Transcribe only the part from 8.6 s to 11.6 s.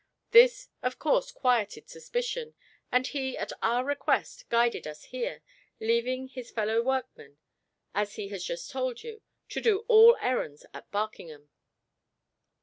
told you, to do all errands at Barkingham."